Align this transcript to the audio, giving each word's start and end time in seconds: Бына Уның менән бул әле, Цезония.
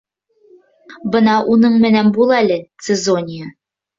Бына 1.15 1.35
Уның 1.57 1.77
менән 1.85 2.11
бул 2.17 2.35
әле, 2.39 2.57
Цезония. 2.87 3.53